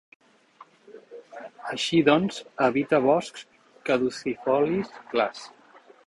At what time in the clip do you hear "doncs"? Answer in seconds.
2.07-2.39